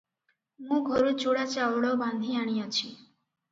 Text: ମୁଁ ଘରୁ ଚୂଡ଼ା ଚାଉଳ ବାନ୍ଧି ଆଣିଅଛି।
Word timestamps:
ମୁଁ 0.69 0.79
ଘରୁ 0.87 1.11
ଚୂଡ଼ା 1.25 1.45
ଚାଉଳ 1.53 1.93
ବାନ୍ଧି 2.01 2.41
ଆଣିଅଛି। 2.47 2.91